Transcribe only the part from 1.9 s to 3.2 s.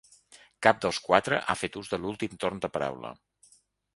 de l’últim torn de paraula.